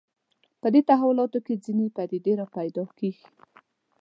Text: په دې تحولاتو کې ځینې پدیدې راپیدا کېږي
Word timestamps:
په 0.61 0.67
دې 0.73 0.81
تحولاتو 0.89 1.39
کې 1.45 1.61
ځینې 1.65 1.85
پدیدې 1.95 2.33
راپیدا 2.41 2.85
کېږي 2.99 3.27